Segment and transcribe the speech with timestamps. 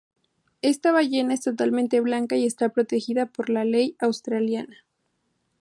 [0.63, 4.83] Esta ballena es totalmente blanca y está protegida por la ley australiana.